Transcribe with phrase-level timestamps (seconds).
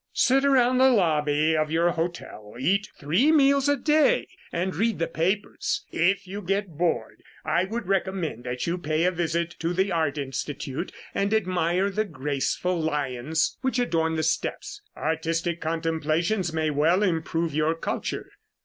[0.13, 5.05] "Sit around the lobby of your hotel, eat three meals a day, and read the
[5.05, 5.85] papers.
[5.91, 10.17] If you get bored, I would recommend that you pay a visit to the Art
[10.17, 14.81] Institute and admire the graceful lions which adorn the steps.
[14.97, 18.31] Artistic contemplations may well improve your culture."